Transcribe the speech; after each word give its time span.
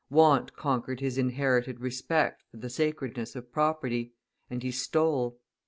Want 0.09 0.55
conquered 0.55 0.99
his 0.99 1.19
inherited 1.19 1.79
respect 1.79 2.41
for 2.49 2.57
the 2.57 2.71
sacredness 2.71 3.35
of 3.35 3.51
property, 3.51 4.15
and 4.49 4.63
he 4.63 4.71
stole. 4.71 5.37